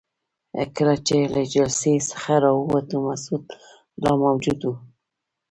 کله 0.75 0.95
چې 1.07 1.17
له 1.33 1.41
جلسې 1.53 1.93
څخه 2.09 2.33
راووتو 2.43 2.95
مسعود 3.07 3.43
لا 4.03 4.11
موجود 4.23 4.59
وو. 4.63 4.73